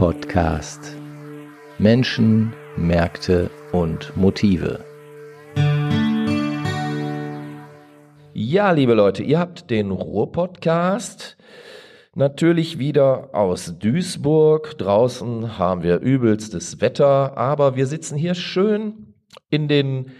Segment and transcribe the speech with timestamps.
[0.00, 0.96] Ruhr-Podcast.
[1.78, 4.82] Menschen, Märkte und Motive.
[8.32, 11.36] Ja, liebe Leute, ihr habt den Ruhr-Podcast.
[12.14, 14.78] Natürlich wieder aus Duisburg.
[14.78, 19.12] Draußen haben wir übelstes Wetter, aber wir sitzen hier schön
[19.50, 20.12] in den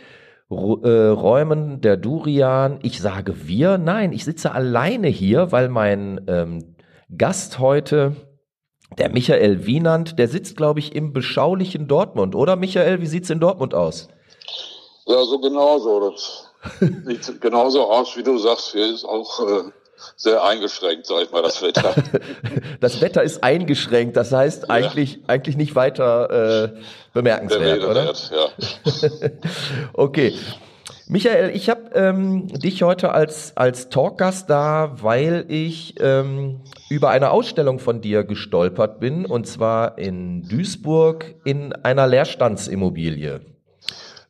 [0.51, 2.81] äh, Räumen der Durian.
[2.83, 6.75] Ich sage wir, nein, ich sitze alleine hier, weil mein ähm,
[7.17, 8.15] Gast heute,
[8.99, 13.01] der Michael Wienand, der sitzt, glaube ich, im beschaulichen Dortmund, oder Michael?
[13.01, 14.09] Wie sieht's in Dortmund aus?
[15.07, 16.11] Ja, so genauso.
[16.11, 16.51] Das
[17.07, 18.73] sieht genauso aus, wie du sagst.
[18.73, 19.63] Hier ist auch äh,
[20.17, 21.95] sehr eingeschränkt, sag ich mal, das Wetter.
[22.81, 24.69] das Wetter ist eingeschränkt, das heißt ja.
[24.71, 26.69] eigentlich, eigentlich nicht weiter äh,
[27.13, 28.05] bemerkenswert, oder?
[28.07, 29.31] Wert, ja.
[29.93, 30.35] okay.
[31.11, 37.33] Michael, ich habe ähm, dich heute als, als Talkgast da, weil ich ähm, über eine
[37.33, 43.41] Ausstellung von dir gestolpert bin, und zwar in Duisburg in einer Leerstandsimmobilie.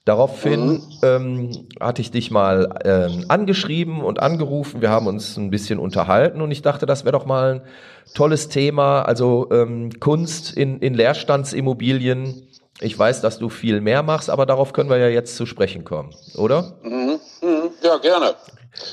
[0.07, 0.81] Daraufhin mhm.
[1.03, 4.81] ähm, hatte ich dich mal ähm, angeschrieben und angerufen.
[4.81, 8.49] Wir haben uns ein bisschen unterhalten und ich dachte, das wäre doch mal ein tolles
[8.49, 9.03] Thema.
[9.03, 12.49] Also ähm, Kunst in, in Leerstandsimmobilien.
[12.81, 15.85] Ich weiß, dass du viel mehr machst, aber darauf können wir ja jetzt zu sprechen
[15.85, 16.79] kommen, oder?
[16.83, 17.21] Mhm.
[17.43, 17.71] Mhm.
[17.83, 18.35] Ja, gerne.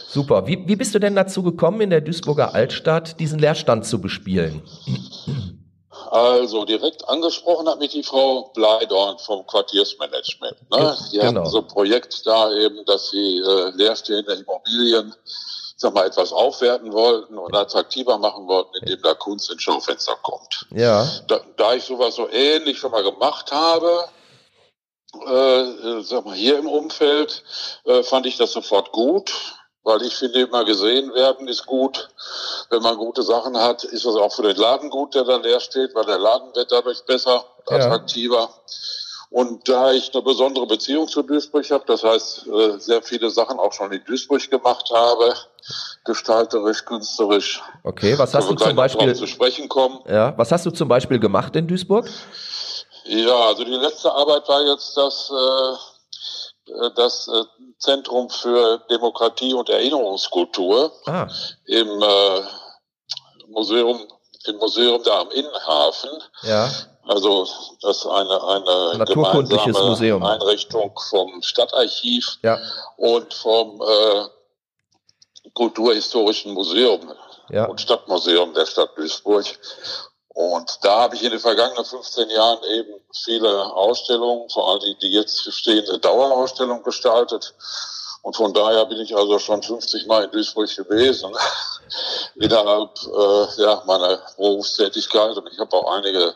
[0.08, 0.48] Super.
[0.48, 4.62] Wie, wie bist du denn dazu gekommen, in der Duisburger Altstadt diesen Leerstand zu bespielen?
[6.12, 10.56] Also direkt angesprochen hat mich die Frau Bleidorn vom Quartiersmanagement.
[10.72, 10.98] Ne?
[11.12, 11.42] Die genau.
[11.42, 15.14] hatten so ein Projekt da eben, dass sie äh, leerstehende Immobilien
[15.78, 20.66] sag mal, etwas aufwerten wollten und attraktiver machen wollten, indem da Kunst ins Schaufenster kommt.
[20.72, 21.08] Ja.
[21.28, 24.10] Da, da ich sowas so ähnlich schon mal gemacht habe,
[25.26, 27.44] äh, sag mal, hier im Umfeld,
[27.86, 29.32] äh, fand ich das sofort gut
[29.88, 32.10] weil ich finde immer gesehen werden ist gut.
[32.70, 35.62] Wenn man gute Sachen hat, ist das auch für den Laden gut, der da leer
[35.62, 38.50] steht, weil der Laden wird dadurch besser, attraktiver.
[38.50, 38.50] Ja.
[39.30, 43.60] Und da ich eine besondere Beziehung zu Duisburg habe, das heißt äh, sehr viele Sachen
[43.60, 45.34] auch schon in Duisburg gemacht habe,
[46.06, 47.62] gestalterisch, künstlerisch.
[47.84, 50.00] Okay, was hast du zum Beispiel zu sprechen kommen?
[50.08, 52.10] Ja, was hast du zum Beispiel gemacht in Duisburg?
[53.04, 55.76] Ja, also die letzte Arbeit war jetzt das äh,
[56.96, 57.44] das äh,
[57.80, 61.28] Zentrum für Demokratie und Erinnerungskultur ah.
[61.66, 62.42] im äh,
[63.48, 64.02] Museum,
[64.46, 66.10] im Museum da am Innenhafen.
[66.44, 66.70] Ja.
[67.08, 67.48] Also
[67.82, 70.24] das ist eine, eine gemeinsame Museum.
[70.24, 72.60] Einrichtung vom Stadtarchiv ja.
[72.98, 74.26] und vom äh,
[75.54, 77.12] Kulturhistorischen Museum
[77.50, 77.66] ja.
[77.66, 79.46] und Stadtmuseum der Stadt Duisburg.
[80.30, 82.94] Und da habe ich in den vergangenen 15 Jahren eben
[83.24, 87.56] viele Ausstellungen, vor allem die, jetzt stehende Dauerausstellung gestaltet.
[88.22, 91.36] Und von daher bin ich also schon 50 Mal in Duisburg gewesen,
[92.36, 95.38] innerhalb äh, ja, meiner Berufstätigkeit.
[95.38, 96.36] Und ich habe auch einige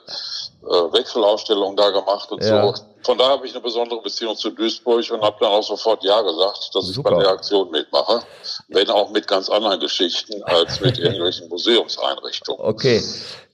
[0.64, 2.68] Wechselausstellungen da gemacht und ja.
[2.68, 2.74] so.
[3.04, 6.22] Von daher habe ich eine besondere Beziehung zu Duisburg und habe dann auch sofort Ja
[6.22, 7.10] gesagt, dass Super.
[7.10, 8.20] ich bei der Aktion mitmache.
[8.68, 12.64] Wenn auch mit ganz anderen Geschichten als mit irgendwelchen Museumseinrichtungen.
[12.64, 13.02] Okay.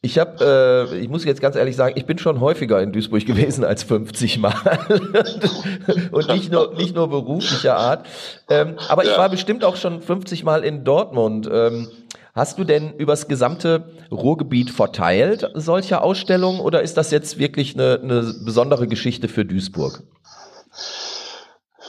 [0.01, 3.25] Ich habe, äh, ich muss jetzt ganz ehrlich sagen, ich bin schon häufiger in Duisburg
[3.25, 4.53] gewesen als 50 Mal
[6.11, 8.05] und nicht nur nicht nur beruflicher Art.
[8.49, 9.11] Ähm, aber ja.
[9.11, 11.49] ich war bestimmt auch schon 50 Mal in Dortmund.
[11.51, 11.89] Ähm,
[12.37, 17.99] Hast du denn übers gesamte Ruhrgebiet verteilt solche Ausstellungen oder ist das jetzt wirklich eine,
[17.99, 20.03] eine besondere Geschichte für Duisburg?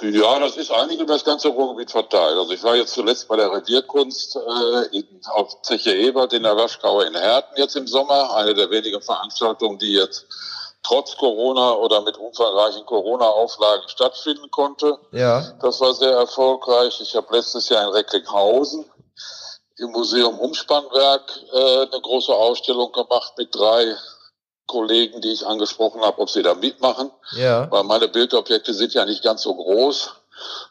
[0.00, 2.38] Ja, das ist eigentlich über das ganze Ruhrgebiet verteilt.
[2.38, 6.56] Also ich war jetzt zuletzt bei der Revierkunst äh, in, auf Zeche Ebert in der
[6.56, 8.34] Waschkauer in Herten jetzt im Sommer.
[8.34, 10.24] Eine der wenigen Veranstaltungen, die jetzt
[10.82, 14.98] trotz Corona oder mit umfangreichen Corona-Auflagen stattfinden konnte.
[15.12, 15.42] Ja.
[15.60, 16.98] Das war sehr erfolgreich.
[17.02, 18.86] Ich habe letztes Jahr in Recklinghausen
[19.78, 23.96] im Museum Umspannwerk äh, eine große Ausstellung gemacht mit drei
[24.66, 27.10] Kollegen, die ich angesprochen habe, ob sie da mitmachen.
[27.32, 27.70] Ja.
[27.70, 30.10] Weil meine Bildobjekte sind ja nicht ganz so groß.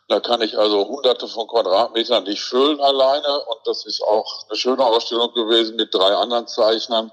[0.07, 3.43] Da kann ich also hunderte von Quadratmetern nicht füllen alleine.
[3.45, 7.11] Und das ist auch eine schöne Ausstellung gewesen mit drei anderen Zeichnern,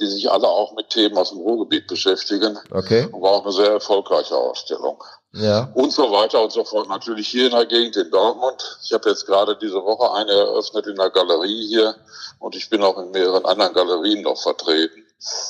[0.00, 2.58] die sich alle auch mit Themen aus dem Ruhrgebiet beschäftigen.
[2.72, 3.08] Okay.
[3.12, 5.02] Und war auch eine sehr erfolgreiche Ausstellung.
[5.34, 5.70] Ja.
[5.74, 6.88] Und so weiter und so fort.
[6.88, 8.78] Natürlich hier in der Gegend in Dortmund.
[8.82, 11.94] Ich habe jetzt gerade diese Woche eine eröffnet in der Galerie hier
[12.38, 15.04] und ich bin auch in mehreren anderen Galerien noch vertreten.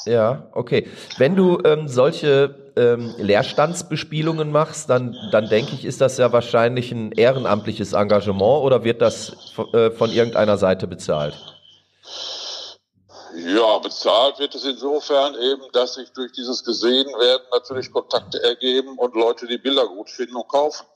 [0.05, 0.89] Ja, okay.
[1.19, 6.93] Wenn du ähm, solche ähm, Leerstandsbespielungen machst, dann, dann denke ich, ist das ja wahrscheinlich
[6.93, 9.33] ein ehrenamtliches Engagement oder wird das
[9.73, 11.52] äh, von irgendeiner Seite bezahlt?
[13.45, 19.15] Ja, bezahlt wird es insofern eben, dass sich durch dieses Gesehenwerden natürlich Kontakte ergeben und
[19.15, 20.87] Leute die Bilder gut finden und kaufen.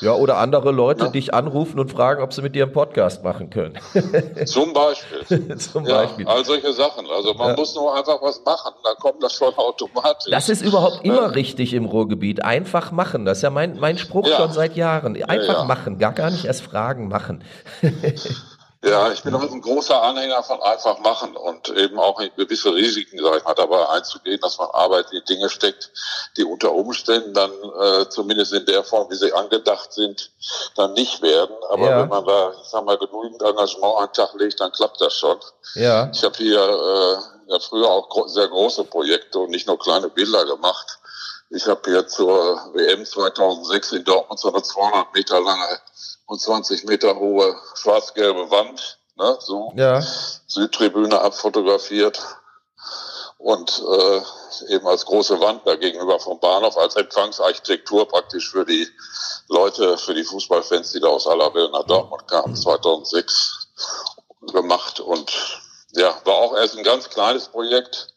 [0.00, 1.10] Ja, oder andere Leute ja.
[1.10, 3.78] dich anrufen und fragen, ob sie mit dir einen Podcast machen können.
[4.46, 5.56] Zum Beispiel.
[5.58, 6.26] Zum ja, Beispiel.
[6.26, 7.06] All solche Sachen.
[7.10, 7.56] Also man ja.
[7.56, 10.30] muss nur einfach was machen, dann kommt das schon automatisch.
[10.30, 12.44] Das ist überhaupt immer richtig im Ruhrgebiet.
[12.44, 13.24] Einfach machen.
[13.24, 15.22] Das ist ja mein, mein Spruch schon seit Jahren.
[15.24, 15.98] Einfach machen.
[15.98, 17.44] Gar, gar nicht erst fragen, machen.
[18.84, 23.18] Ja, ich bin auch ein großer Anhänger von einfach machen und eben auch gewisse Risiken,
[23.22, 25.90] sage ich mal, dabei einzugehen, dass man Arbeit in Dinge steckt,
[26.36, 30.30] die unter Umständen dann äh, zumindest in der Form, wie sie angedacht sind,
[30.76, 31.56] dann nicht werden.
[31.70, 31.98] Aber ja.
[32.00, 35.14] wenn man da, ich sag mal, genügend Engagement an den Tag legt, dann klappt das
[35.14, 35.38] schon.
[35.74, 36.10] Ja.
[36.12, 40.44] Ich habe hier äh, ja früher auch sehr große Projekte und nicht nur kleine Bilder
[40.44, 40.98] gemacht.
[41.50, 45.80] Ich habe hier zur WM 2006 in Dortmund so eine 200 Meter lange
[46.26, 50.00] und 20 Meter hohe schwarz-gelbe Wand, ne, so ja.
[50.46, 52.20] Südtribüne abfotografiert
[53.38, 58.88] und äh, eben als große Wand da gegenüber vom Bahnhof als Empfangsarchitektur praktisch für die
[59.48, 63.68] Leute, für die Fußballfans, die da aus aller Welt nach Dortmund kamen, 2006
[64.52, 65.30] gemacht und
[65.92, 68.14] ja, war auch erst ein ganz kleines Projekt,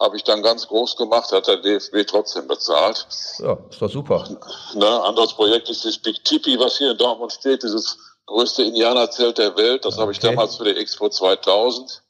[0.00, 3.06] habe ich dann ganz groß gemacht, hat der DFB trotzdem bezahlt.
[3.38, 4.26] Ja, ist doch super.
[4.74, 9.38] Ne, anderes Projekt ist das Big Tipi, was hier in Dortmund steht, dieses größte Indianerzelt
[9.38, 9.84] der Welt.
[9.84, 10.02] Das okay.
[10.02, 12.02] habe ich damals für die Expo 2000.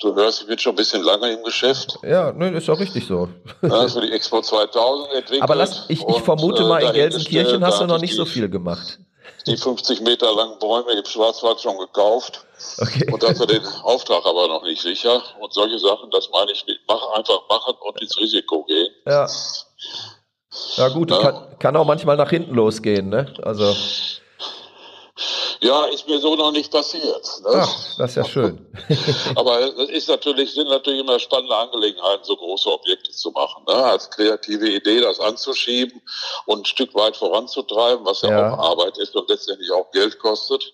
[0.00, 1.98] Du hörst, ich bin schon ein bisschen lange im Geschäft.
[2.02, 3.28] Ja, ne, ist auch richtig so.
[3.62, 5.42] Ja, für die Expo 2000 entwickelt.
[5.42, 8.48] Aber lass, ich, ich vermute und, mal, in Gelsenkirchen hast du noch nicht so viel
[8.48, 8.98] gemacht
[9.46, 12.44] die 50 Meter langen Bäume im Schwarzwald schon gekauft.
[12.78, 13.10] Okay.
[13.12, 15.22] Und dafür den Auftrag aber noch nicht sicher.
[15.40, 18.88] Und solche Sachen, das meine ich mit mach, einfach machen und ins Risiko gehen.
[19.06, 19.28] Ja.
[20.76, 21.18] Ja gut, ja.
[21.18, 23.32] Kann, kann auch manchmal nach hinten losgehen, ne?
[23.42, 23.74] Also.
[25.60, 27.26] Ja, ist mir so noch nicht passiert.
[27.42, 27.50] Ne?
[27.52, 28.66] Ach, das ist ja schön.
[29.36, 33.64] Aber es ist natürlich, sind natürlich immer spannende Angelegenheiten, so große Objekte zu machen.
[33.66, 33.74] Ne?
[33.74, 36.00] Als kreative Idee das anzuschieben
[36.46, 38.54] und ein Stück weit voranzutreiben, was ja, ja.
[38.54, 40.72] auch Arbeit ist und letztendlich auch Geld kostet.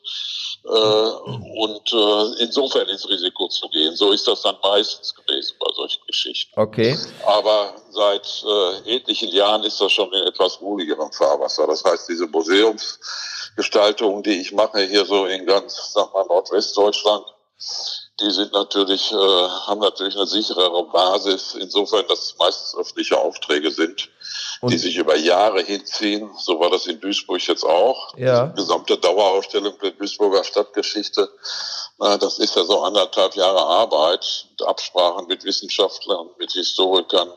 [0.64, 3.94] Äh, und äh, insofern ins Risiko zu gehen.
[3.96, 6.58] So ist das dann meistens gewesen bei solchen Geschichten.
[6.58, 6.98] Okay.
[7.26, 8.44] Aber seit
[8.87, 11.66] äh, etlichen Jahren ist das schon in etwas ruhigerem Fahrwasser.
[11.66, 12.26] Das heißt, diese
[13.56, 17.24] Museumsgestaltungen, die ich mache hier so in ganz, sag mal, Nordwestdeutschland,
[18.20, 23.70] die sind natürlich, äh, haben natürlich eine sicherere Basis, insofern, dass es meistens öffentliche Aufträge
[23.70, 24.08] sind,
[24.60, 26.30] und die sich über Jahre hinziehen.
[26.38, 28.16] So war das in Duisburg jetzt auch.
[28.16, 28.46] Ja.
[28.46, 31.28] Die gesamte Dauerausstellung der Duisburger Stadtgeschichte.
[32.00, 37.32] Äh, das ist ja so anderthalb Jahre Arbeit, Absprachen mit Wissenschaftlern, mit Historikern,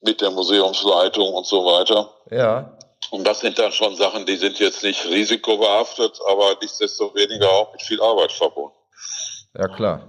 [0.00, 2.10] mit der Museumsleitung und so weiter.
[2.30, 2.78] Ja.
[3.10, 7.82] Und das sind dann schon Sachen, die sind jetzt nicht risikobehaftet, aber nichtsdestoweniger auch mit
[7.82, 8.76] viel Arbeit verbunden.
[9.58, 10.08] Ja, klar.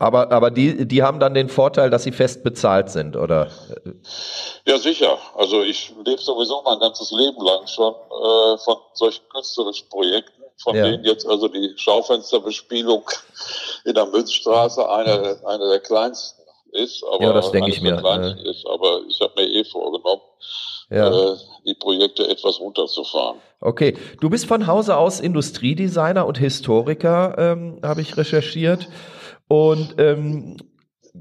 [0.00, 3.50] Aber, aber die, die haben dann den Vorteil, dass sie fest bezahlt sind, oder?
[4.64, 5.18] Ja, sicher.
[5.34, 10.76] Also ich lebe sowieso mein ganzes Leben lang schon äh, von solchen künstlerischen Projekten, von
[10.76, 10.84] ja.
[10.84, 13.10] denen jetzt also die Schaufensterbespielung
[13.84, 16.37] in der Münzstraße eine, eine der kleinsten
[16.72, 17.04] ist.
[17.04, 18.02] Aber ja, das denke ich mir.
[18.04, 18.50] Äh.
[18.50, 20.22] Ist, aber ich habe mir eh vorgenommen,
[20.90, 21.08] ja.
[21.08, 21.36] äh,
[21.66, 23.38] die Projekte etwas runterzufahren.
[23.60, 28.88] Okay, du bist von Hause aus Industriedesigner und Historiker, ähm, habe ich recherchiert.
[29.48, 30.56] Und ähm,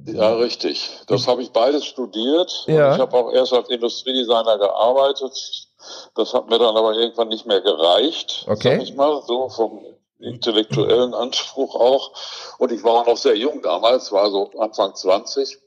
[0.05, 0.89] ja, richtig.
[1.07, 2.65] Das habe ich beides studiert.
[2.67, 2.94] Ja.
[2.94, 5.67] Ich habe auch erst als Industriedesigner gearbeitet.
[6.15, 8.77] Das hat mir dann aber irgendwann nicht mehr gereicht, okay.
[8.77, 9.85] sag ich mal, so vom
[10.19, 12.12] intellektuellen Anspruch auch.
[12.58, 15.59] Und ich war auch noch sehr jung damals, war so Anfang 20.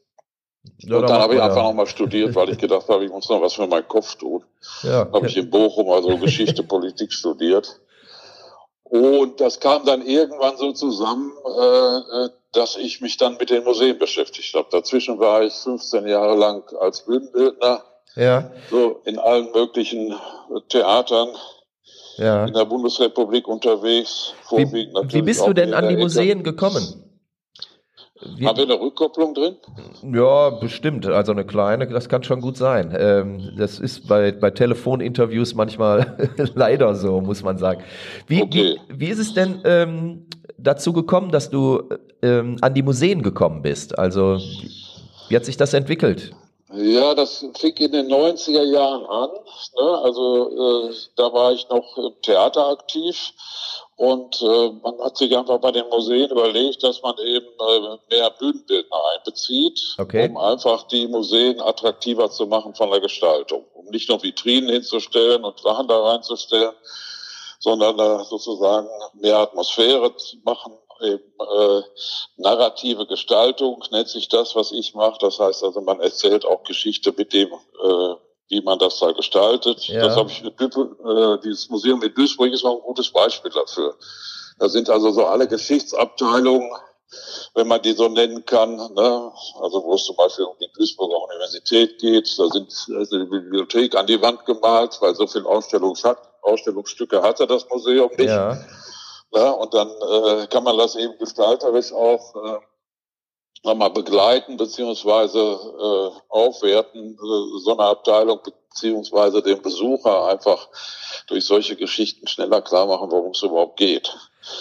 [0.79, 3.41] Ja, und dann habe ich einfach nochmal studiert, weil ich gedacht habe, ich muss noch
[3.41, 4.45] was für meinen Kopf tun.
[4.83, 5.09] Ja.
[5.13, 7.81] Habe ich in Bochum also Geschichte, Politik studiert.
[8.85, 13.63] Und das kam dann irgendwann so zusammen, äh, äh, dass ich mich dann mit den
[13.63, 14.67] Museen beschäftigt habe.
[14.71, 17.85] Dazwischen war ich 15 Jahre lang als Bühnenbildner,
[18.17, 18.51] ja.
[18.69, 20.19] so in allen möglichen
[20.69, 21.29] Theatern
[22.17, 22.47] ja.
[22.47, 24.35] in der Bundesrepublik unterwegs.
[24.51, 27.11] Wie, wie bist du denn an die Museen gekommen?
[28.37, 29.57] Wie, Haben wir eine Rückkopplung drin?
[30.03, 31.07] Ja, bestimmt.
[31.07, 32.95] Also eine kleine, das kann schon gut sein.
[32.99, 36.19] Ähm, das ist bei, bei Telefoninterviews manchmal
[36.55, 37.83] leider so, muss man sagen.
[38.27, 38.77] Wie, okay.
[38.89, 40.27] wie, wie ist es denn ähm,
[40.59, 41.83] dazu gekommen, dass du
[42.21, 43.99] ähm, an die Museen gekommen bist?
[43.99, 44.39] Also
[45.31, 46.33] wie hat sich das entwickelt?
[46.73, 49.31] Ja, das fing in den 90er Jahren an.
[49.77, 49.99] Ne?
[50.03, 53.33] Also äh, da war ich noch im Theater aktiv
[53.97, 58.31] und äh, man hat sich einfach bei den Museen überlegt, dass man eben äh, mehr
[58.31, 60.29] Bühnenbildner einbezieht, okay.
[60.29, 63.65] um einfach die Museen attraktiver zu machen von der Gestaltung.
[63.75, 66.73] Um nicht nur Vitrinen hinzustellen und Sachen da reinzustellen,
[67.59, 70.73] sondern da sozusagen mehr Atmosphäre zu machen,
[71.03, 71.83] eben äh,
[72.37, 75.19] narrative Gestaltung nennt sich das, was ich mache.
[75.21, 78.15] Das heißt also, man erzählt auch Geschichte mit dem äh,
[78.51, 79.85] wie man das da gestaltet.
[79.85, 80.03] Ja.
[80.05, 83.97] Das habe ich mit äh, dieses Museum in Duisburg ist auch ein gutes Beispiel dafür.
[84.59, 86.71] Da sind also so alle Geschichtsabteilungen,
[87.55, 89.33] wenn man die so nennen kann, ne?
[89.61, 93.97] also wo es zum Beispiel um die Duisburger Universität geht, da sind also die Bibliothek
[93.97, 98.29] an die Wand gemalt, weil so viel Ausstellungs hat, Ausstellungsstücke hatte das Museum nicht.
[98.29, 98.59] Ja.
[99.33, 99.55] Ne?
[99.57, 102.59] Und dann äh, kann man das eben gestalterisch auch äh,
[103.63, 110.69] nochmal begleiten beziehungsweise äh, aufwerten, äh, so eine Abteilung beziehungsweise den Besucher einfach
[111.27, 114.17] durch solche Geschichten schneller klar machen, worum es überhaupt geht.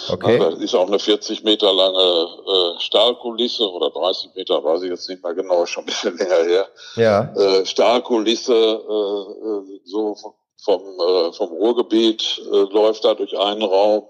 [0.08, 0.38] Okay.
[0.38, 4.90] Ja, da ist auch eine 40 Meter lange äh, Stahlkulisse oder 30 Meter, weiß ich
[4.90, 6.68] jetzt nicht mehr genau, schon ein bisschen länger her.
[6.96, 7.34] Ja.
[7.34, 10.16] Äh, Stahlkulisse äh, äh so
[10.62, 14.04] vom, äh, vom Ruhrgebiet äh, läuft da durch einen Raum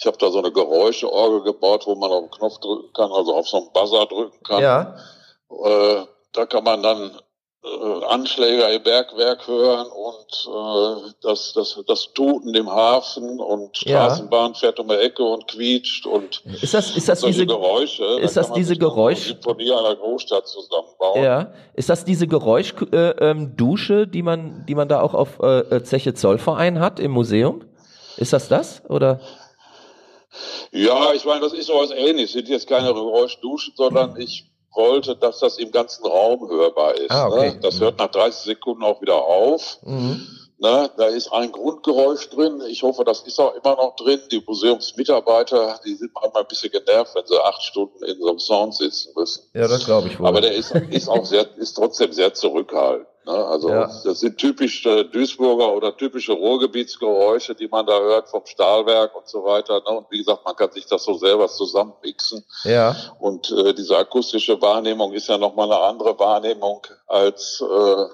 [0.00, 3.34] ich habe da so eine Geräuscheorgel gebaut, wo man auf den Knopf drücken kann, also
[3.34, 4.62] auf so einen Buzzer drücken kann.
[4.62, 4.96] Ja.
[5.50, 7.10] Äh, da kann man dann
[7.62, 14.52] äh, Anschläge im Bergwerk hören und äh, das, das, das Tuten im Hafen und Straßenbahn
[14.54, 14.58] ja.
[14.58, 18.04] fährt um die Ecke und quietscht und ist das, ist das diese Geräusche?
[18.20, 19.26] Ist da das diese Geräusch?
[19.26, 21.22] Symphonie einer Großstadt zusammenbauen.
[21.22, 21.52] Ja.
[21.74, 23.54] Ist das diese Geräuschdusche, äh, ähm,
[24.10, 27.66] die man, die man da auch auf äh, Zeche Zollverein hat im Museum?
[28.16, 29.20] Ist das das oder?
[30.72, 32.32] Ja, ich meine, das ist sowas ähnliches.
[32.32, 37.10] Sind jetzt keine Geräuschduschen, sondern ich wollte, dass das im ganzen Raum hörbar ist.
[37.10, 37.52] Ah, okay.
[37.52, 37.60] ne?
[37.60, 39.78] Das hört nach 30 Sekunden auch wieder auf.
[39.82, 40.26] Mhm.
[40.58, 40.90] Ne?
[40.98, 42.60] Da ist ein Grundgeräusch drin.
[42.68, 44.20] Ich hoffe, das ist auch immer noch drin.
[44.30, 48.38] Die Museumsmitarbeiter, die sind manchmal ein bisschen genervt, wenn sie acht Stunden in so einem
[48.38, 49.42] Sound sitzen müssen.
[49.54, 50.26] Ja, das glaube ich wohl.
[50.26, 53.06] Aber der ist, ist auch sehr, ist trotzdem sehr zurückhaltend.
[53.30, 53.46] Ne?
[53.46, 53.90] Also ja.
[54.04, 59.28] das sind typisch äh, Duisburger oder typische Ruhrgebietsgeräusche, die man da hört vom Stahlwerk und
[59.28, 59.80] so weiter.
[59.80, 59.98] Ne?
[59.98, 62.44] Und wie gesagt, man kann sich das so selber zusammenmixen.
[62.64, 62.96] Ja.
[63.18, 68.04] Und äh, diese akustische Wahrnehmung ist ja nochmal eine andere Wahrnehmung als äh,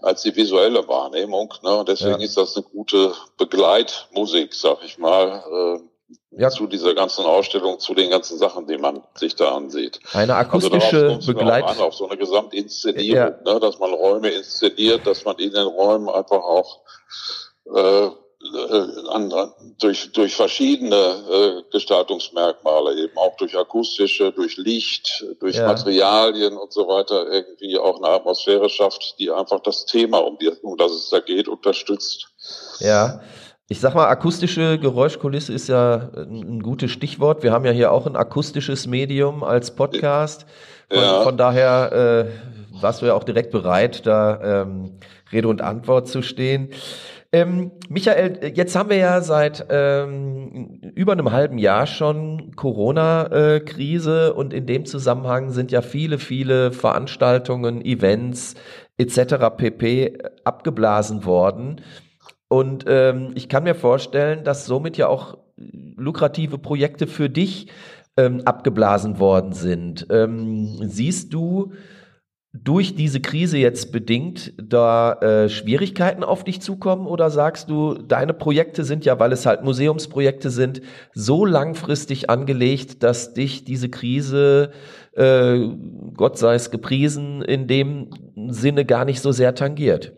[0.00, 1.52] als die visuelle Wahrnehmung.
[1.62, 1.74] Ne?
[1.74, 2.24] Und deswegen ja.
[2.24, 5.80] ist das eine gute Begleitmusik, sag ich mal, äh,
[6.30, 6.50] ja.
[6.50, 10.00] zu dieser ganzen Ausstellung, zu den ganzen Sachen, die man sich da ansieht.
[10.12, 11.64] Eine also akustische also Begleit...
[11.64, 13.52] An, auf so eine Gesamtinszenierung, ja.
[13.52, 16.80] ne, dass man Räume inszeniert, dass man in den Räumen einfach auch
[17.74, 18.10] äh,
[19.08, 25.66] an, durch, durch verschiedene äh, Gestaltungsmerkmale, eben auch durch akustische, durch Licht, durch ja.
[25.66, 30.50] Materialien und so weiter, irgendwie auch eine Atmosphäre schafft, die einfach das Thema, um, die,
[30.62, 32.28] um das es da geht, unterstützt.
[32.78, 33.20] Ja,
[33.70, 37.42] ich sag mal, akustische Geräuschkulisse ist ja ein gutes Stichwort.
[37.42, 40.46] Wir haben ja hier auch ein akustisches Medium als Podcast.
[40.90, 41.22] Von, ja.
[41.22, 44.92] von daher äh, warst du ja auch direkt bereit, da ähm,
[45.30, 46.70] Rede und Antwort zu stehen.
[47.30, 54.54] Ähm, Michael, jetzt haben wir ja seit ähm, über einem halben Jahr schon Corona-Krise und
[54.54, 58.54] in dem Zusammenhang sind ja viele, viele Veranstaltungen, Events
[58.96, 59.34] etc.
[59.58, 60.16] pp.
[60.44, 61.82] abgeblasen worden.
[62.48, 67.68] Und ähm, ich kann mir vorstellen, dass somit ja auch lukrative Projekte für dich
[68.16, 70.06] ähm, abgeblasen worden sind.
[70.10, 71.72] Ähm, siehst du
[72.52, 78.32] durch diese Krise jetzt bedingt da äh, Schwierigkeiten auf dich zukommen oder sagst du, deine
[78.32, 80.80] Projekte sind ja, weil es halt Museumsprojekte sind,
[81.12, 84.70] so langfristig angelegt, dass dich diese Krise,
[85.12, 85.68] äh,
[86.16, 88.10] Gott sei es gepriesen, in dem
[88.48, 90.17] Sinne gar nicht so sehr tangiert?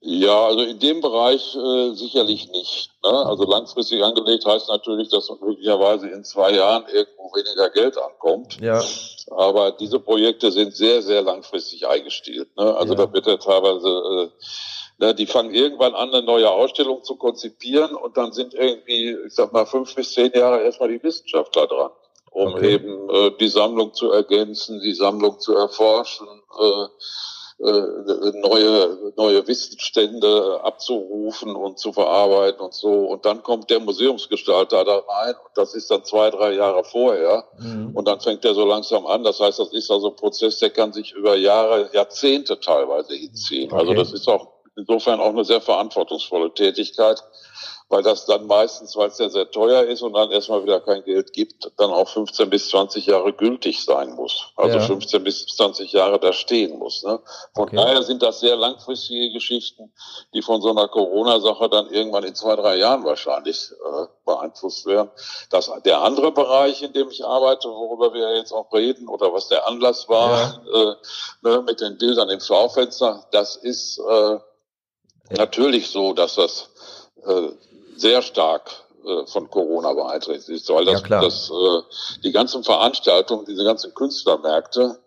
[0.00, 2.90] Ja, also in dem Bereich äh, sicherlich nicht.
[3.02, 3.10] Ne?
[3.10, 8.58] Also langfristig angelegt heißt natürlich, dass möglicherweise in zwei Jahren irgendwo weniger Geld ankommt.
[8.60, 8.80] Ja.
[9.30, 12.48] Aber diese Projekte sind sehr, sehr langfristig eingestielt.
[12.56, 12.76] Ne?
[12.76, 13.06] Also ja.
[13.06, 17.96] da wird ja teilweise, äh, ne, die fangen irgendwann an, eine neue Ausstellung zu konzipieren
[17.96, 21.90] und dann sind irgendwie, ich sag mal, fünf bis zehn Jahre erstmal die Wissenschaftler dran,
[22.30, 22.74] um okay.
[22.74, 26.28] eben äh, die Sammlung zu ergänzen, die Sammlung zu erforschen.
[26.60, 26.88] Äh, äh,
[27.60, 32.88] neue, neue Wissensstände abzurufen und zu verarbeiten und so.
[32.88, 37.44] Und dann kommt der Museumsgestalter da rein und das ist dann zwei, drei Jahre vorher.
[37.58, 37.90] Mhm.
[37.94, 39.24] Und dann fängt er so langsam an.
[39.24, 43.72] Das heißt, das ist also ein Prozess, der kann sich über Jahre, Jahrzehnte teilweise hinziehen.
[43.72, 43.98] Also okay.
[43.98, 47.22] Also das ist auch insofern auch eine sehr verantwortungsvolle Tätigkeit
[47.90, 51.02] weil das dann meistens, weil es ja sehr teuer ist und dann erstmal wieder kein
[51.04, 54.52] Geld gibt, dann auch 15 bis 20 Jahre gültig sein muss.
[54.56, 54.84] Also ja.
[54.84, 57.02] 15 bis 20 Jahre da stehen muss.
[57.02, 57.18] Ne?
[57.54, 57.76] Von okay.
[57.76, 59.90] daher sind das sehr langfristige Geschichten,
[60.34, 65.10] die von so einer Corona-Sache dann irgendwann in zwei, drei Jahren wahrscheinlich äh, beeinflusst werden.
[65.50, 69.48] Das, der andere Bereich, in dem ich arbeite, worüber wir jetzt auch reden oder was
[69.48, 70.90] der Anlass war, ja.
[70.90, 70.94] äh,
[71.40, 74.38] ne, mit den Bildern im Schaufenster, das ist äh,
[75.30, 76.68] natürlich so, dass das
[77.24, 77.48] äh,
[78.00, 78.70] sehr stark
[79.04, 84.98] äh, von Corona beeinträchtigt weil das, ja, das äh, die ganzen Veranstaltungen, diese ganzen Künstlermärkte,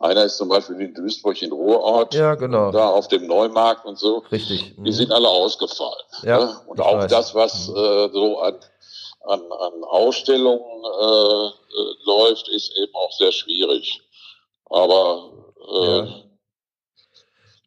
[0.00, 2.14] Einer ist zum Beispiel in Duisburg in Ruhrort.
[2.14, 2.70] Ja, genau.
[2.70, 4.22] Da auf dem Neumarkt und so.
[4.30, 4.76] Richtig.
[4.76, 4.92] Die mhm.
[4.92, 6.04] sind alle ausgefallen.
[6.22, 6.38] Ja.
[6.38, 6.60] Ne?
[6.66, 7.10] Und auch weiß.
[7.10, 7.76] das, was mhm.
[7.76, 8.54] äh, so an,
[9.26, 14.00] an, an Ausstellungen äh, äh, läuft, ist eben auch sehr schwierig.
[14.70, 15.32] Aber
[15.68, 16.06] äh, ja.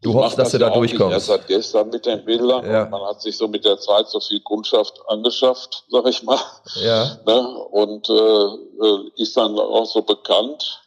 [0.02, 1.14] Du hoffst, dass das du da durchkommst.
[1.14, 2.66] Erst seit gestern mit den Bildern.
[2.66, 2.86] Ja.
[2.86, 6.40] Man hat sich so mit der Zeit so viel Kundschaft angeschafft, sag ich mal.
[6.84, 7.20] Ja.
[7.26, 7.58] Ne?
[7.72, 10.82] Und äh, äh, ist dann auch so bekannt.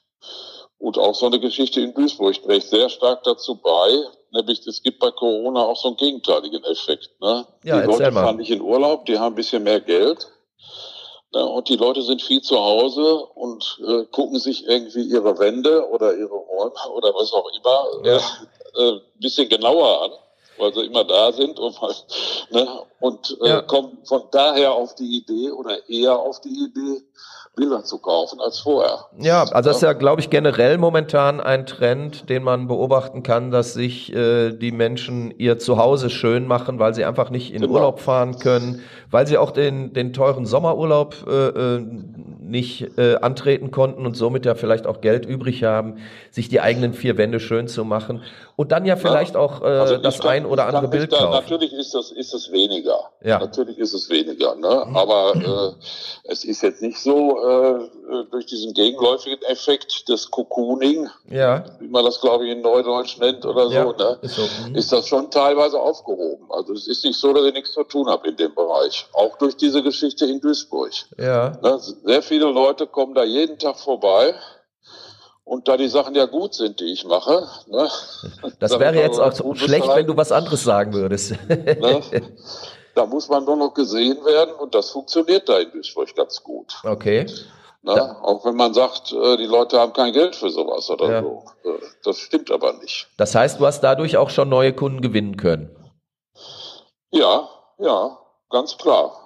[0.79, 4.05] Und auch so eine Geschichte in Duisburg trägt sehr stark dazu bei.
[4.33, 7.11] Nämlich, es gibt bei Corona auch so einen gegenteiligen Effekt.
[7.21, 7.47] Ne?
[7.63, 8.25] Ja, die Leute mal.
[8.25, 10.29] fahren nicht in Urlaub, die haben ein bisschen mehr Geld.
[11.33, 11.45] Ne?
[11.45, 16.17] Und die Leute sind viel zu Hause und äh, gucken sich irgendwie ihre Wände oder
[16.17, 18.17] ihre Räume oder was auch immer ja.
[18.17, 18.21] äh,
[19.21, 20.11] bisschen genauer an,
[20.59, 21.81] weil sie immer da sind und,
[22.51, 22.69] ne,
[23.01, 23.61] und äh, ja.
[23.63, 27.03] kommen von daher auf die Idee oder eher auf die Idee,
[27.57, 29.07] Bilder zu kaufen als vorher.
[29.19, 33.51] Ja, also das ist ja, glaube ich, generell momentan ein Trend, den man beobachten kann,
[33.51, 37.75] dass sich äh, die Menschen ihr Zuhause schön machen, weil sie einfach nicht in genau.
[37.75, 41.87] Urlaub fahren können, weil sie auch den, den teuren Sommerurlaub äh, äh
[42.45, 45.99] nicht äh, antreten konnten und somit ja vielleicht auch Geld übrig haben,
[46.31, 48.23] sich die eigenen vier Wände schön zu machen
[48.57, 49.41] und dann ja vielleicht ja.
[49.41, 51.31] auch äh, also das kann, ein oder andere Bild kaufen.
[51.31, 53.11] Natürlich ist das ist es weniger.
[53.23, 53.39] Ja.
[53.39, 54.55] Natürlich ist es weniger.
[54.55, 54.85] Ne?
[54.87, 54.97] Mhm.
[54.97, 57.89] Aber äh, es ist jetzt nicht so äh,
[58.31, 61.65] durch diesen gegenläufigen Effekt des Cocooning, ja.
[61.81, 64.19] wie man das glaube ich in Neudeutsch nennt oder ja, so, ne?
[64.23, 64.43] ist, so.
[64.43, 64.75] Mhm.
[64.77, 66.47] ist das schon teilweise aufgehoben.
[66.51, 69.07] Also es ist nicht so, dass ich nichts zu tun habe in dem Bereich.
[69.15, 70.93] Auch durch diese Geschichte in Duisburg.
[71.19, 71.59] Ja.
[71.63, 71.79] Ne?
[72.05, 74.35] Sehr viele Leute kommen da jeden Tag vorbei
[75.45, 77.47] und da die Sachen ja gut sind, die ich mache.
[77.69, 77.89] Ne,
[78.59, 81.35] das wäre jetzt auch schlecht, wenn du was anderes sagen würdest.
[81.49, 82.03] Ne,
[82.97, 86.75] da muss man nur noch gesehen werden und das funktioniert da in Duisburg ganz gut.
[86.83, 87.27] Okay.
[87.83, 88.19] Ne, ja.
[88.23, 91.23] Auch wenn man sagt, äh, die Leute haben kein Geld für sowas oder ja.
[91.23, 91.45] so.
[91.65, 93.09] Äh, das stimmt aber nicht.
[93.17, 95.71] Das heißt, du hast dadurch auch schon neue Kunden gewinnen können.
[97.13, 97.49] Ja,
[97.79, 98.19] ja,
[98.51, 99.24] ganz klar.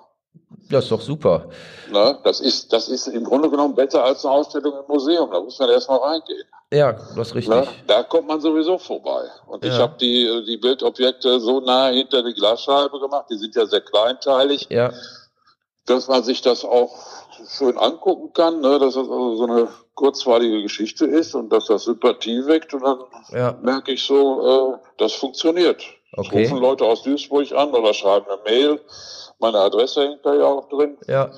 [0.70, 1.48] Ja, ist doch super.
[1.90, 5.30] Na, das ist, das ist im Grunde genommen besser als eine Ausstellung im Museum.
[5.30, 6.44] Da muss man erstmal reingehen.
[6.70, 7.54] Ja, das ist richtig.
[7.54, 9.24] Na, da kommt man sowieso vorbei.
[9.46, 9.72] Und ja.
[9.72, 13.26] ich habe die, die Bildobjekte so nah hinter die Glasscheibe gemacht.
[13.30, 14.66] Die sind ja sehr kleinteilig.
[14.68, 14.92] Ja.
[15.86, 16.94] Dass man sich das auch
[17.46, 21.84] schön angucken kann, ne, dass das also so eine kurzweilige Geschichte ist und dass das
[21.84, 22.74] Sympathie weckt.
[22.74, 22.98] Und dann
[23.32, 23.56] ja.
[23.62, 25.82] merke ich so, äh, das funktioniert.
[26.12, 26.42] Okay.
[26.42, 28.80] rufen Leute aus Duisburg an oder schreiben eine Mail
[29.38, 30.98] meine Adresse hängt da ja auch drin.
[31.06, 31.30] Ja.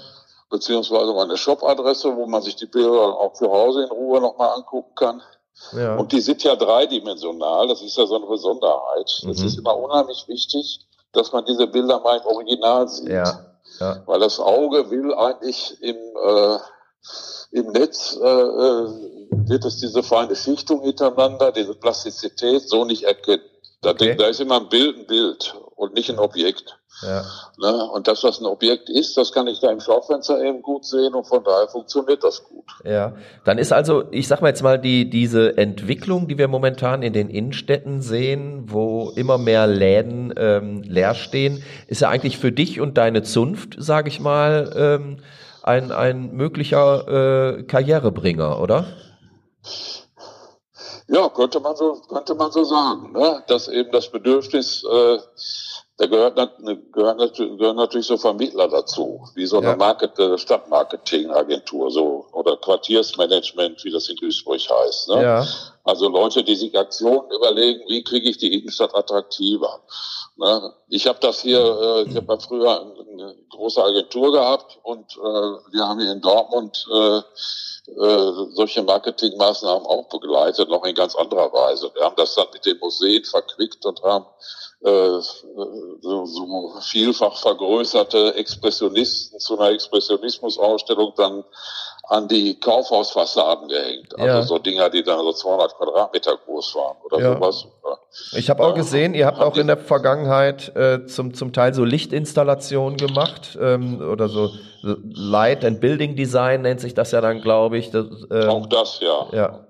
[0.49, 4.95] Beziehungsweise meine Shop-Adresse, wo man sich die Bilder auch zu Hause in Ruhe nochmal angucken
[4.97, 5.23] kann.
[5.73, 5.97] Ja.
[5.97, 7.69] Und die sind ja dreidimensional.
[7.69, 9.21] Das ist ja so eine Besonderheit.
[9.23, 9.31] Mhm.
[9.31, 13.09] Es ist immer unheimlich wichtig, dass man diese Bilder mal im Original sieht.
[13.09, 13.47] Ja.
[13.79, 14.03] Ja.
[14.07, 16.59] Weil das Auge will eigentlich im, äh,
[17.53, 18.89] im Netz, äh, äh
[19.31, 23.43] wird es diese feine Schichtung hintereinander, diese Plastizität so nicht erkennen.
[23.81, 24.15] Da, okay.
[24.15, 26.79] da ist immer ein Bild ein Bild und nicht ein Objekt.
[27.01, 27.25] Ja.
[27.59, 27.91] Ne?
[27.91, 31.15] Und das, was ein Objekt ist, das kann ich da im Schaufenster eben gut sehen
[31.15, 32.65] und von daher funktioniert das gut.
[32.85, 33.15] Ja,
[33.47, 37.15] dann ist also, ich sag mal jetzt mal, die, diese Entwicklung, die wir momentan in
[37.15, 42.79] den Innenstädten sehen, wo immer mehr Läden ähm, leer stehen, ist ja eigentlich für dich
[42.79, 45.17] und deine Zunft, sage ich mal, ähm,
[45.63, 48.85] ein, ein möglicher äh, Karrierebringer, oder?
[51.13, 53.43] Ja, könnte man so, könnte man so sagen, ne?
[53.49, 55.19] dass eben das Bedürfnis, äh,
[56.01, 56.37] da gehört,
[56.93, 59.77] gehört, natürlich, gehören natürlich so Vermittler dazu, wie so eine ja.
[59.77, 65.11] Market, äh, Stadtmarketingagentur, so oder Quartiersmanagement, wie das in Duisburg heißt.
[65.11, 65.23] Ne?
[65.23, 65.47] Ja.
[65.85, 69.81] Also Leute, die sich Aktionen überlegen, wie kriege ich die Innenstadt attraktiver.
[70.41, 70.73] Ne?
[70.89, 75.87] Ich habe das hier, äh, ich habe früher eine große Agentur gehabt und äh, wir
[75.87, 81.91] haben hier in Dortmund äh, äh, solche Marketingmaßnahmen auch begleitet, noch in ganz anderer Weise.
[81.95, 84.25] Wir haben das dann mit den Museen verquickt und haben
[84.83, 85.21] äh,
[86.01, 91.45] so, so vielfach vergrößerte Expressionisten zu einer Expressionismusausstellung dann
[92.11, 94.19] an die Kaufhausfassaden gehängt.
[94.19, 94.43] Also ja.
[94.43, 97.35] so Dinger, die dann so 200 Quadratmeter groß waren oder ja.
[97.35, 97.67] sowas.
[98.33, 101.85] Ich habe auch gesehen, ihr habt auch in der Vergangenheit äh, zum, zum Teil so
[101.85, 104.51] Lichtinstallationen gemacht ähm, oder so
[104.83, 107.91] Light and Building Design nennt sich das ja dann, glaube ich.
[107.91, 109.27] Das, ähm, auch das, ja.
[109.33, 109.67] Ja.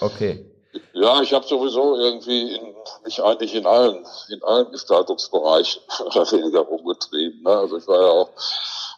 [0.00, 0.46] Okay.
[0.92, 6.60] Ja, ich habe sowieso irgendwie in, mich eigentlich in allen, in allen Gestaltungsbereichen oder weniger
[6.60, 7.42] rumgetrieben.
[7.42, 7.50] Ne?
[7.50, 8.30] Also ich war ja auch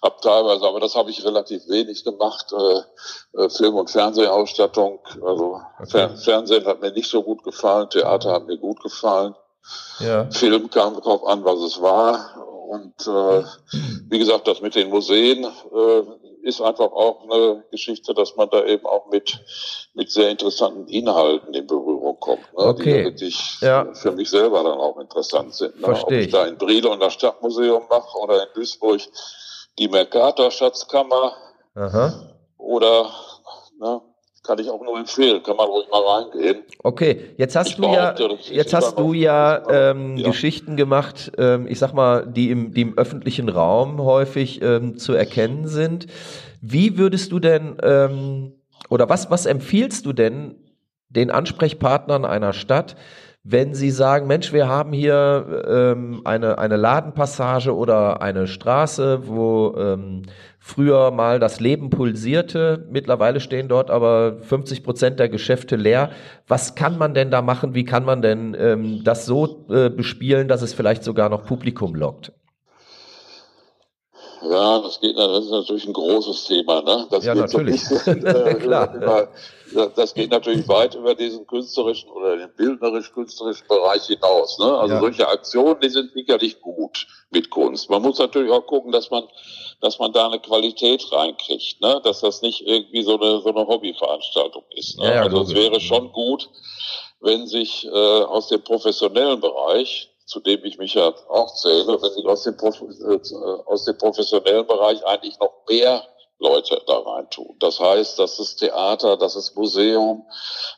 [0.02, 2.52] hab teilweise, aber das habe ich relativ wenig gemacht.
[2.52, 5.90] Äh, äh, Film- und Fernsehausstattung, also okay.
[5.90, 9.34] Fer Fernsehen hat mir nicht so gut gefallen, Theater hat mir gut gefallen.
[10.00, 10.30] Ja.
[10.30, 12.46] Film kam drauf an, was es war.
[12.68, 13.44] Und äh,
[14.08, 16.02] wie gesagt, das mit den Museen, äh,
[16.42, 19.40] ist einfach auch eine Geschichte, dass man da eben auch mit,
[19.94, 22.64] mit sehr interessanten Inhalten in Berührung kommt, ne?
[22.64, 22.84] okay.
[22.84, 23.92] die wirklich ja.
[23.94, 25.76] für mich selber dann auch interessant sind.
[25.76, 25.86] Ne?
[25.86, 29.00] Verstehe Ob ich da in Brilon das Stadtmuseum mache oder in Duisburg
[29.78, 31.32] die Mercator Schatzkammer
[31.74, 32.34] Aha.
[32.58, 33.10] oder
[33.78, 34.00] ne,
[34.42, 36.64] kann ich auch nur empfehlen, kann man ruhig mal reingehen.
[36.82, 38.14] Okay, jetzt hast ich du ja,
[38.50, 42.82] jetzt hast du ja, ähm, ja, Geschichten gemacht, ähm, ich sag mal, die im, die
[42.82, 46.06] im öffentlichen Raum häufig ähm, zu erkennen sind.
[46.60, 48.54] Wie würdest du denn ähm,
[48.88, 50.56] oder was was empfiehlst du denn
[51.08, 52.96] den Ansprechpartnern einer Stadt,
[53.44, 59.74] wenn Sie sagen, Mensch, wir haben hier ähm, eine, eine Ladenpassage oder eine Straße, wo
[59.76, 60.22] ähm,
[60.60, 66.10] früher mal das Leben pulsierte, mittlerweile stehen dort aber 50 Prozent der Geschäfte leer.
[66.46, 67.74] Was kann man denn da machen?
[67.74, 71.96] Wie kann man denn ähm, das so äh, bespielen, dass es vielleicht sogar noch Publikum
[71.96, 72.32] lockt?
[74.50, 77.06] Ja, das geht, das ist natürlich ein großes Thema, ne?
[77.10, 77.84] Das ja, natürlich.
[77.84, 78.94] So bisschen, äh, Klar.
[78.94, 79.28] Über,
[79.96, 84.58] das geht natürlich weit über diesen künstlerischen oder den bildnerisch-künstlerischen Bereich hinaus.
[84.58, 84.66] Ne?
[84.66, 85.00] Also ja.
[85.00, 87.88] solche Aktionen, die sind sicherlich gut mit Kunst.
[87.88, 89.24] Man muss natürlich auch gucken, dass man,
[89.80, 92.00] dass man da eine Qualität reinkriegt, ne?
[92.04, 94.98] dass das nicht irgendwie so eine, so eine Hobbyveranstaltung ist.
[94.98, 95.06] Ne?
[95.06, 96.48] Ja, also es wäre schon gut,
[97.20, 102.10] wenn sich äh, aus dem professionellen Bereich zu dem ich mich ja auch zähle, wenn
[102.10, 106.02] sich aus dem, äh, aus dem professionellen Bereich eigentlich noch mehr
[106.42, 107.54] Leute da rein tun.
[107.60, 110.26] Das heißt, dass das Theater, dass das Museum,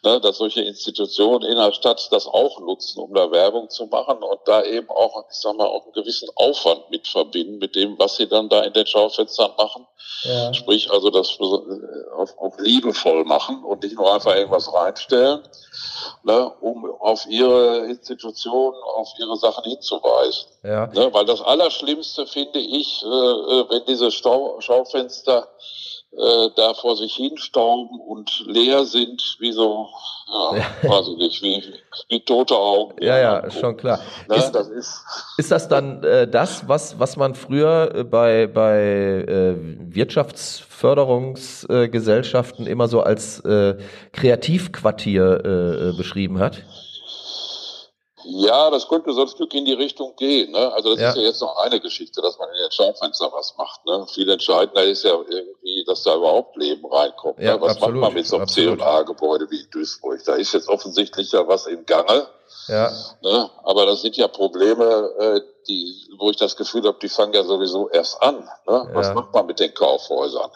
[0.03, 4.23] ne, dass solche Institutionen in der Stadt das auch nutzen, um da Werbung zu machen
[4.23, 7.99] und da eben auch, ich sag mal, auch einen gewissen Aufwand mit verbinden, mit dem,
[7.99, 9.87] was sie dann da in den Schaufenstern machen.
[10.23, 10.55] Ja.
[10.55, 11.39] Sprich, also das
[12.17, 15.43] auf, auf liebevoll machen und nicht nur einfach irgendwas reinstellen,
[16.23, 20.47] ne, um auf ihre Institutionen, auf ihre Sachen hinzuweisen.
[20.63, 20.87] Ja.
[20.87, 25.49] Ne, weil das Allerschlimmste finde ich, äh, äh wenn diese Stau Schaufenster
[26.17, 29.89] äh, da vor sich hinstauben und leer sind, wie so,
[30.29, 30.65] ja, ja.
[30.89, 31.61] weiß ich nicht, wie,
[32.09, 32.95] wie tote Augen.
[33.03, 33.99] Ja, ja, ist schon klar.
[34.29, 35.03] Ne, ist, das ist,
[35.39, 39.57] ist das dann äh, das, was, was man früher äh, bei, bei äh,
[39.93, 43.77] Wirtschaftsförderungsgesellschaften immer so als äh,
[44.13, 46.63] Kreativquartier beschrieben hat?
[48.25, 50.53] Ja, das könnte so ein Stück in die Richtung gehen.
[50.53, 50.73] Ne?
[50.73, 51.11] Also das ja.
[51.11, 53.85] ist ja jetzt noch eine Geschichte, dass man in den Schaufenster was macht.
[53.87, 54.07] Ne?
[54.13, 57.39] Viel entscheidender ist ja irgendwie, dass da überhaupt Leben reinkommt.
[57.41, 57.61] Ja, ne?
[57.61, 60.21] Was absolut, macht man mit so einem C&A-Gebäude wie in Duisburg?
[60.25, 62.27] Da ist jetzt offensichtlich ja was im Gange.
[62.69, 62.91] Ja.
[63.23, 63.51] Ne?
[63.63, 67.43] Aber das sind ja Probleme, äh, die, wo ich das Gefühl habe, die fangen ja
[67.43, 68.37] sowieso erst an.
[68.67, 68.89] Ne?
[68.93, 70.51] Was macht man mit den Kaufhäusern?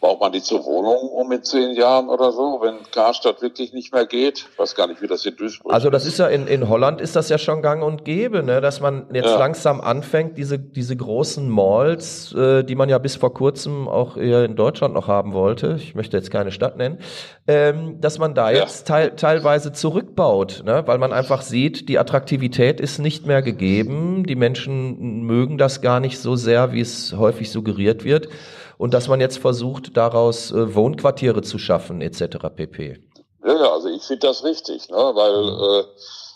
[0.00, 3.92] Braucht man die zur Wohnung um in zehn Jahren oder so, wenn Karstadt wirklich nicht
[3.92, 4.46] mehr geht?
[4.52, 7.00] Ich weiß gar nicht, wie das in Duisburg Also das ist ja in, in Holland
[7.00, 8.60] ist das ja schon gang und gäbe, ne?
[8.60, 9.38] dass man jetzt ja.
[9.38, 14.44] langsam anfängt, diese, diese großen Malls, äh, die man ja bis vor kurzem auch eher
[14.44, 16.98] in Deutschland noch haben wollte, ich möchte jetzt keine Stadt nennen,
[17.46, 18.94] ähm, dass man da jetzt ja.
[18.94, 20.82] teil, teilweise zurückbaut, ne?
[20.86, 26.00] weil man einfach sieht, die Attraktivität ist nicht mehr gegeben, die Menschen mögen das gar
[26.00, 28.28] nicht so sehr, wie es häufig suggeriert wird.
[28.78, 32.38] Und dass man jetzt versucht, daraus äh, Wohnquartiere zu schaffen, etc.
[32.54, 32.98] pp.
[33.44, 34.96] Ja, ja, also ich finde das richtig, ne?
[34.96, 35.84] weil äh,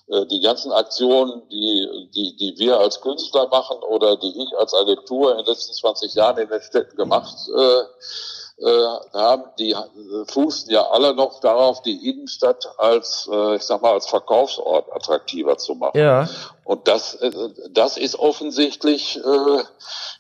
[0.07, 4.75] äh, die ganzen Aktionen, die, die, die wir als Künstler machen oder die ich als
[4.75, 7.83] Agentur in den letzten 20 Jahren in den Städten gemacht äh,
[8.59, 13.83] äh, haben, die äh, fußen ja alle noch darauf, die Innenstadt als, äh, ich sag
[13.83, 15.99] mal, als Verkaufsort attraktiver zu machen.
[15.99, 16.29] Ja.
[16.63, 17.33] Und das, äh,
[17.71, 19.63] das ist offensichtlich, äh,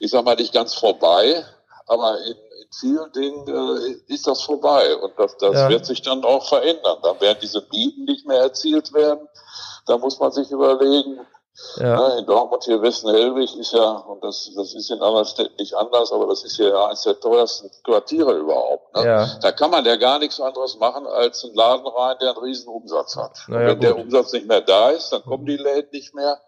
[0.00, 1.44] ich sag mal, nicht ganz vorbei,
[1.86, 5.68] aber in, in vielen Dingen äh, ist das vorbei und das, das ja.
[5.68, 6.98] wird sich dann auch verändern.
[7.02, 9.28] Dann werden diese Mieten nicht mehr erzielt werden.
[9.86, 11.20] Da muss man sich überlegen,
[11.76, 11.96] ja.
[11.96, 15.74] Ne, in Dortmund hier Westen-Hellwig ist ja, und das, das ist in anderen Städten nicht
[15.74, 18.96] anders, aber das ist ja eines der teuersten Quartiere überhaupt.
[18.96, 19.04] Ne?
[19.04, 19.38] Ja.
[19.40, 22.68] Da kann man ja gar nichts anderes machen, als einen Laden rein, der einen riesen
[22.68, 23.38] Umsatz hat.
[23.46, 23.82] Naja, wenn gut.
[23.84, 26.40] der Umsatz nicht mehr da ist, dann kommen die Läden nicht mehr.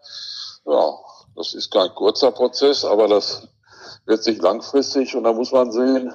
[0.65, 0.93] Ja,
[1.35, 3.47] das ist kein kurzer Prozess, aber das
[4.05, 6.13] wird sich langfristig und da muss man sehen,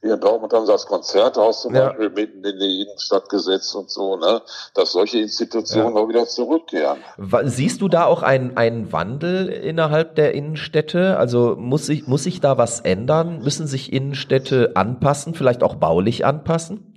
[0.00, 1.88] hier in Dortmund haben sie das Konzerthaus zum ja.
[1.88, 4.42] Beispiel mitten in die Innenstadt gesetzt und so, ne?
[4.74, 6.02] dass solche Institutionen ja.
[6.02, 6.98] auch wieder zurückkehren.
[7.44, 11.16] Siehst du da auch einen, einen Wandel innerhalb der Innenstädte?
[11.18, 13.40] Also muss sich, muss sich da was ändern?
[13.42, 16.91] Müssen sich Innenstädte anpassen, vielleicht auch baulich anpassen?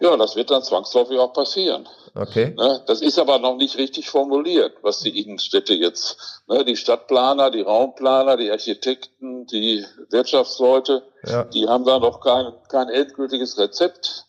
[0.00, 1.86] Ja, das wird dann zwangsläufig auch passieren.
[2.14, 2.54] Okay.
[2.56, 7.50] Ne, das ist aber noch nicht richtig formuliert, was die Innenstädte jetzt, ne, die Stadtplaner,
[7.50, 11.44] die Raumplaner, die Architekten, die Wirtschaftsleute, ja.
[11.44, 14.26] die haben da noch kein, kein endgültiges Rezept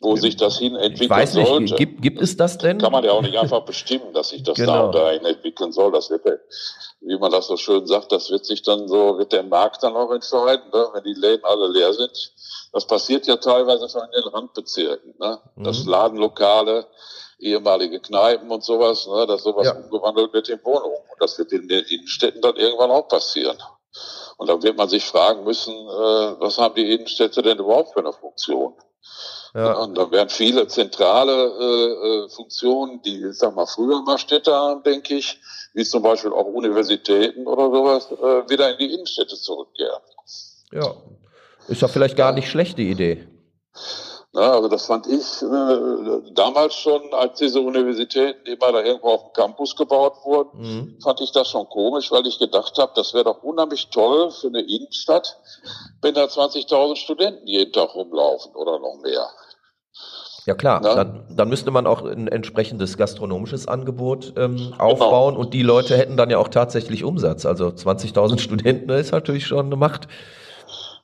[0.00, 1.74] wo sich das hin entwickeln ich weiß nicht, sollte.
[1.74, 2.78] Gibt, gibt es das denn?
[2.78, 4.72] Kann man ja auch nicht einfach bestimmen, dass sich das genau.
[4.72, 5.92] da und dahin entwickeln soll.
[5.92, 6.24] Das wird,
[7.00, 9.94] wie man das so schön sagt, das wird sich dann so, wird der Markt dann
[9.96, 10.86] auch entscheiden, ne?
[10.94, 12.32] wenn die Läden alle leer sind.
[12.72, 15.40] Das passiert ja teilweise schon in den Randbezirken, ne?
[15.56, 15.64] Mhm.
[15.64, 16.86] dass Ladenlokale,
[17.38, 19.26] ehemalige Kneipen und sowas, ne?
[19.26, 19.74] dass sowas ja.
[19.74, 20.98] umgewandelt wird in Wohnungen.
[21.10, 23.58] Und das wird in den Innenstädten dann irgendwann auch passieren.
[24.36, 28.00] Und dann wird man sich fragen müssen, äh, was haben die Innenstädte denn überhaupt für
[28.00, 28.74] eine Funktion?
[29.54, 29.72] Ja.
[29.78, 34.54] Und da werden viele zentrale äh, äh, Funktionen, die, ich sag mal, früher mal Städte
[34.54, 35.40] haben, denke ich,
[35.74, 40.00] wie zum Beispiel auch Universitäten oder sowas, äh, wieder in die Innenstädte zurückkehren.
[40.72, 40.94] Ja,
[41.70, 43.26] ist ja vielleicht gar nicht schlechte Idee.
[44.32, 49.22] Ja, also das fand ich äh, damals schon, als diese Universitäten immer da irgendwo auf
[49.24, 51.00] dem Campus gebaut wurden, mhm.
[51.02, 54.46] fand ich das schon komisch, weil ich gedacht habe, das wäre doch unheimlich toll für
[54.46, 55.36] eine Innenstadt,
[56.00, 59.26] wenn da 20.000 Studenten jeden Tag rumlaufen oder noch mehr.
[60.46, 64.76] Ja klar, dann, dann, müsste man auch ein entsprechendes gastronomisches Angebot ähm, genau.
[64.78, 65.44] aufbauen genau.
[65.44, 67.44] und die Leute hätten dann ja auch tatsächlich Umsatz.
[67.44, 70.08] Also 20.000 Studenten ist natürlich schon eine Macht.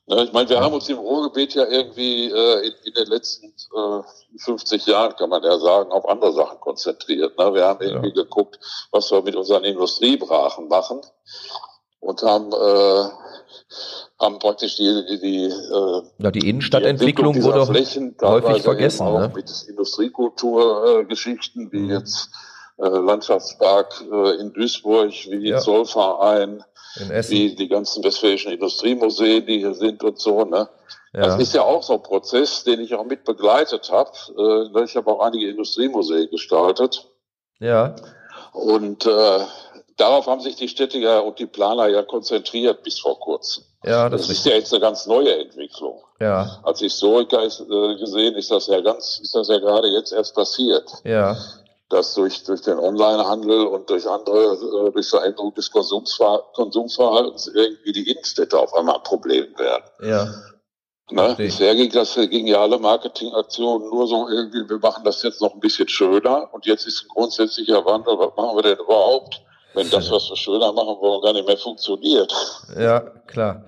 [0.08, 3.46] Ja, ich meine, wir haben uns im Ruhrgebiet ja irgendwie äh, in, in, den letzten
[3.46, 4.02] äh,
[4.38, 7.36] 50 Jahren, kann man ja sagen, auf andere Sachen konzentriert.
[7.36, 7.54] Ne?
[7.54, 8.22] Wir haben irgendwie ja.
[8.22, 8.60] geguckt,
[8.92, 11.00] was wir mit unseren Industriebrachen machen
[11.98, 13.08] und haben, äh,
[14.20, 19.06] haben praktisch die, die, die, äh, ja, die Innenstadtentwicklung die wurde Flächen häufig vergessen.
[19.08, 19.32] Auch ne?
[19.34, 21.90] mit Industriekulturgeschichten, äh, wie mhm.
[21.90, 22.30] jetzt
[22.78, 25.58] äh, Landschaftspark äh, in Duisburg, wie ja.
[25.58, 26.62] Zollverein,
[27.28, 30.44] wie die ganzen westfälischen Industriemuseen, die hier sind und so.
[30.44, 30.68] Ne?
[31.12, 31.22] Ja.
[31.22, 34.10] Das ist ja auch so ein Prozess, den ich auch mit begleitet habe.
[34.74, 37.06] Äh, ich habe auch einige Industriemuseen gestaltet.
[37.58, 37.96] Ja.
[38.52, 39.40] Und äh,
[39.96, 43.64] darauf haben sich die Städte ja und die Planer ja konzentriert bis vor kurzem.
[43.84, 46.02] Ja, das, das ist ja jetzt eine ganz neue Entwicklung.
[46.20, 46.58] Ja.
[46.62, 50.34] Als Historiker ist, äh, gesehen ist das ja ganz, ist das ja gerade jetzt erst
[50.34, 50.90] passiert.
[51.04, 51.36] Ja
[51.88, 57.92] dass durch, durch den Onlinehandel und durch andere, äh, durch Veränderung des Konsumsver Konsumverhaltens irgendwie
[57.92, 59.84] die Innenstädte auf einmal ein Problem werden.
[60.02, 60.28] Ja.
[61.10, 61.34] Ne?
[61.36, 65.54] Bisher ging das, gingen ja alle Marketingaktionen nur so irgendwie, wir machen das jetzt noch
[65.54, 69.40] ein bisschen schöner und jetzt ist ein grundsätzlicher Wandel, was machen wir denn überhaupt,
[69.74, 72.32] wenn das, was wir schöner machen wollen, gar nicht mehr funktioniert.
[72.76, 73.64] Ja, klar.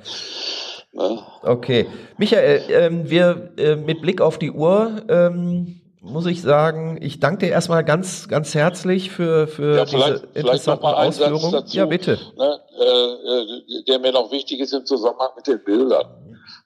[0.91, 1.23] Ne?
[1.43, 1.87] Okay.
[2.17, 7.47] Michael, ähm, wir äh, mit Blick auf die Uhr, ähm, muss ich sagen, ich danke
[7.47, 11.53] dir erstmal ganz, ganz herzlich für, für ja, diese interessanten Ausführungen.
[11.53, 12.19] Dazu, ja, bitte.
[12.37, 16.07] Ne, äh, äh, der mir noch wichtig ist im Zusammenhang mit den Bildern,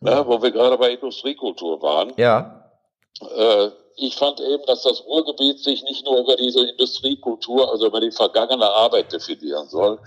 [0.01, 2.13] ne, wo wir gerade bei Industriekultur waren.
[2.17, 2.69] Ja.
[3.21, 8.01] Äh, ich fand eben, dass das Ruhrgebiet sich nicht nur über diese Industriekultur, also über
[8.01, 9.99] die vergangene Arbeit definieren soll,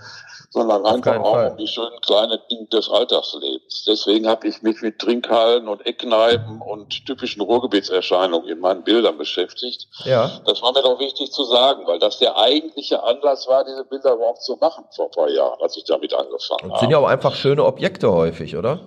[0.50, 1.50] sondern einfach auch Fall.
[1.50, 3.84] um die schönen kleinen Dinge des Alltagslebens.
[3.86, 9.88] Deswegen habe ich mich mit Trinkhallen und Eckkneipen und typischen Ruhrgebietserscheinungen in meinen Bildern beschäftigt.
[10.04, 10.40] Ja.
[10.46, 14.14] Das war mir doch wichtig zu sagen, weil das der eigentliche Anlass war, diese Bilder
[14.14, 16.72] überhaupt zu machen vor ein paar Jahren, als ich damit angefangen habe.
[16.72, 18.80] Das sind ja auch einfach schöne Objekte häufig, oder?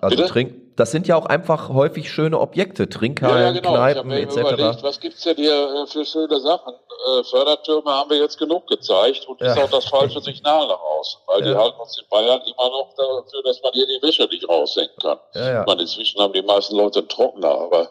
[0.00, 3.74] Also Trink, das sind ja auch einfach häufig schöne Objekte, Trinkhallen, ja, ja, genau.
[3.74, 4.36] Kneipen ich etc.
[4.36, 6.72] Überlegt, was gibt's denn hier äh, für schöne Sachen?
[6.72, 9.52] Äh, Fördertürme haben wir jetzt genug gezeigt und ja.
[9.52, 12.94] ist auch das falsche Signal nach außen, weil die halten uns in Bayern immer noch
[12.96, 15.18] dafür, dass man hier die Wäsche nicht raushängen kann.
[15.34, 15.64] Ja, ja.
[15.66, 17.88] Man, inzwischen haben die meisten Leute einen Trockner, aber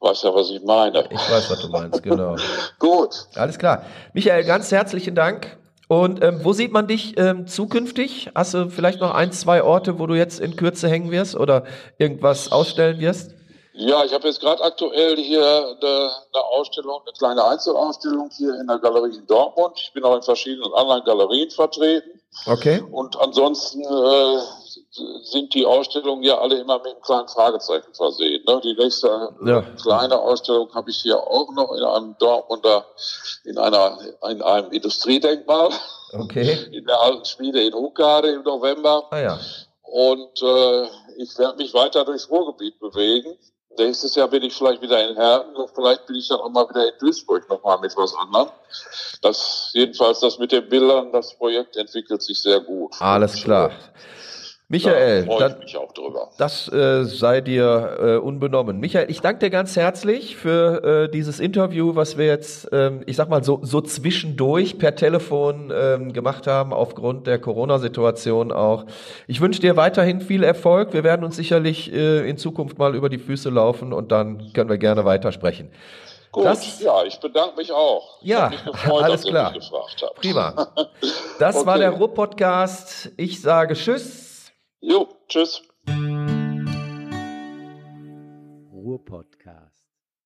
[0.00, 1.04] weißt ja, was ich meine.
[1.10, 2.36] Ich weiß, was du meinst, genau.
[2.78, 3.14] Gut.
[3.34, 3.84] Alles klar.
[4.14, 5.59] Michael, ganz herzlichen Dank
[5.90, 8.30] und ähm, wo sieht man dich ähm, zukünftig?
[8.32, 11.64] Hast du vielleicht noch ein, zwei Orte, wo du jetzt in Kürze hängen wirst oder
[11.98, 13.32] irgendwas ausstellen wirst?
[13.72, 18.68] Ja, ich habe jetzt gerade aktuell hier eine, eine, Ausstellung, eine kleine Einzelausstellung hier in
[18.68, 19.80] der Galerie in Dortmund.
[19.82, 22.20] Ich bin auch in verschiedenen anderen Galerien vertreten.
[22.46, 22.84] Okay.
[22.92, 24.38] Und ansonsten äh,
[25.22, 28.42] sind die Ausstellungen ja alle immer mit einem kleinen Fragezeichen versehen.
[28.46, 28.60] Ne?
[28.62, 29.62] Die nächste ja.
[29.80, 32.86] kleine Ausstellung habe ich hier auch noch in einem Dortmunder,
[33.44, 35.70] in einer, in einem Industriedenkmal.
[36.12, 36.58] Okay.
[36.72, 39.06] In der alten Schmiede in Huckade im November.
[39.10, 39.38] Ah ja.
[39.82, 40.86] Und äh,
[41.18, 43.36] ich werde mich weiter durchs Ruhrgebiet bewegen.
[43.78, 46.68] Nächstes Jahr bin ich vielleicht wieder in Herten und vielleicht bin ich dann auch mal
[46.68, 48.48] wieder in Duisburg nochmal mit was anderem.
[49.22, 53.00] Das, jedenfalls das mit den Bildern, das Projekt entwickelt sich sehr gut.
[53.00, 53.70] Alles klar.
[54.70, 56.30] Michael, da dann, mich auch drüber.
[56.38, 58.78] das äh, sei dir äh, unbenommen.
[58.78, 63.16] Michael, ich danke dir ganz herzlich für äh, dieses Interview, was wir jetzt, ähm, ich
[63.16, 68.84] sag mal so, so zwischendurch per Telefon ähm, gemacht haben, aufgrund der Corona-Situation auch.
[69.26, 70.92] Ich wünsche dir weiterhin viel Erfolg.
[70.92, 74.70] Wir werden uns sicherlich äh, in Zukunft mal über die Füße laufen und dann können
[74.70, 75.72] wir gerne weitersprechen.
[76.30, 78.18] Gut, das, ja, ich bedanke mich auch.
[78.20, 79.52] Ja, gefreut, alles klar.
[80.14, 80.68] Prima.
[81.40, 81.66] Das okay.
[81.66, 83.12] war der Ruhr-Podcast.
[83.16, 84.29] Ich sage Tschüss.
[84.82, 85.62] Jo, tschüss.
[88.72, 89.29] Ruhr-Podcast.